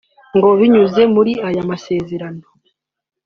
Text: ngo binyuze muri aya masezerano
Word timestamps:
ngo 0.37 0.49
binyuze 0.59 1.01
muri 1.13 1.31
aya 1.47 1.61
masezerano 1.69 2.43